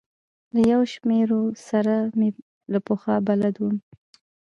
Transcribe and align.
له 0.53 0.61
یو 0.73 0.81
شمېرو 0.93 1.41
سره 1.67 1.95
مې 2.17 2.29
له 2.71 2.79
پخوا 2.87 3.15
بلد 3.27 3.55
وم. 3.59 3.77